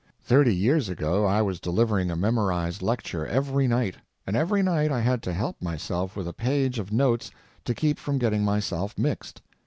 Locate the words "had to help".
4.99-5.61